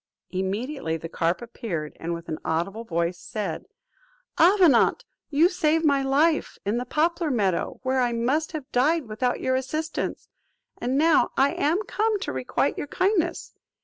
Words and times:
Immediately 0.31 0.97
the 0.97 1.07
carp 1.09 1.43
appeared, 1.43 1.95
and 1.99 2.11
with 2.11 2.27
an 2.27 2.39
audible 2.43 2.83
voice 2.83 3.19
said, 3.19 3.65
"Avenant, 4.39 5.05
you 5.29 5.47
saved 5.47 5.85
my 5.85 6.01
life 6.01 6.57
in 6.65 6.77
the 6.79 6.87
poplar 6.87 7.29
meadow, 7.29 7.79
where 7.83 7.99
I 7.99 8.11
must 8.11 8.53
have 8.53 8.71
died 8.71 9.05
without 9.07 9.41
your 9.41 9.53
assistance; 9.53 10.27
and 10.79 10.97
now 10.97 11.29
I 11.37 11.51
am 11.53 11.83
come 11.83 12.19
to 12.21 12.33
requite 12.33 12.79
your 12.79 12.87
kindness. 12.87 13.53